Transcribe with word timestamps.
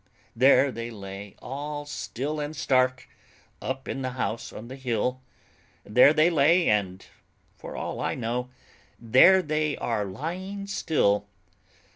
There 0.35 0.71
they 0.71 0.89
lay, 0.89 1.35
all 1.43 1.85
still 1.85 2.39
and 2.39 2.55
stark, 2.55 3.07
Up 3.61 3.87
in 3.87 4.01
the 4.01 4.13
house 4.17 4.51
on 4.51 4.67
the 4.67 4.75
hill; 4.75 5.21
There 5.83 6.11
they 6.11 6.31
lay, 6.31 6.67
and, 6.67 7.05
for 7.55 7.75
all 7.75 7.99
I 8.01 8.15
know, 8.15 8.49
There 8.99 9.43
they 9.43 9.77
are 9.77 10.05
lying 10.05 10.65
still. 10.65 11.27